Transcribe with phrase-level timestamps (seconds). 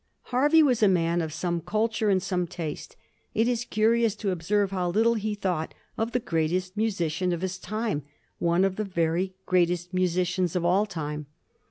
[0.31, 2.95] Hervey was a man of some culture and some taste;
[3.35, 7.59] it is curious to observe how little he thought of the greatest musician of his
[7.59, 8.01] time,
[8.39, 11.27] one of the very greatest musicians of all time.